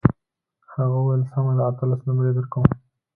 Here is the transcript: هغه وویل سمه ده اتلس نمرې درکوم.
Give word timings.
هغه 0.73 0.95
وویل 0.99 1.23
سمه 1.31 1.51
ده 1.57 1.63
اتلس 1.69 2.01
نمرې 2.07 2.31
درکوم. 2.37 2.65